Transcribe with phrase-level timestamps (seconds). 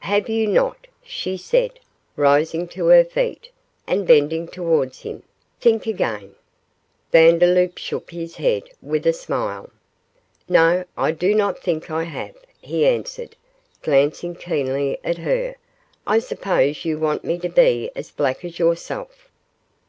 [0.00, 1.78] 'Have you not?' she said,
[2.16, 3.50] rising to her feet,
[3.86, 5.22] and bending towards him,
[5.60, 6.34] 'think again.'
[7.12, 9.70] Vandeloup shook his head, with a smile.
[10.48, 13.36] 'No, I do not think I have,' he answered,
[13.80, 15.54] glancing keenly at her;
[16.04, 19.28] 'I suppose you want me to be as black as yourself?